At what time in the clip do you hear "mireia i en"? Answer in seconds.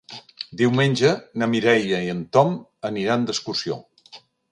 1.51-2.23